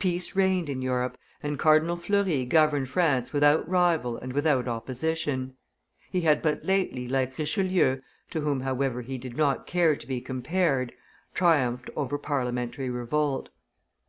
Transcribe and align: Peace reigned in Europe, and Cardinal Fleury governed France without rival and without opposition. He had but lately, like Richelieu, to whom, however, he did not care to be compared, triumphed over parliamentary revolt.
Peace 0.00 0.34
reigned 0.34 0.68
in 0.68 0.82
Europe, 0.82 1.16
and 1.40 1.56
Cardinal 1.56 1.94
Fleury 1.94 2.44
governed 2.44 2.88
France 2.88 3.32
without 3.32 3.68
rival 3.68 4.16
and 4.16 4.32
without 4.32 4.66
opposition. 4.66 5.56
He 6.10 6.22
had 6.22 6.42
but 6.42 6.64
lately, 6.64 7.06
like 7.06 7.38
Richelieu, 7.38 8.00
to 8.30 8.40
whom, 8.40 8.62
however, 8.62 9.02
he 9.02 9.18
did 9.18 9.36
not 9.36 9.64
care 9.64 9.94
to 9.94 10.06
be 10.08 10.20
compared, 10.20 10.94
triumphed 11.32 11.90
over 11.94 12.18
parliamentary 12.18 12.90
revolt. 12.90 13.50